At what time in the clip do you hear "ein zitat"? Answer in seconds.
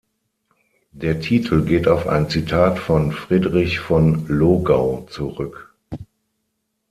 2.07-2.79